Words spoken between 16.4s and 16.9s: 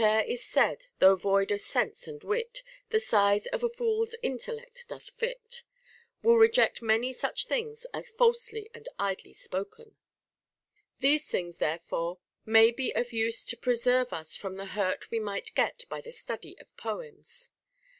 of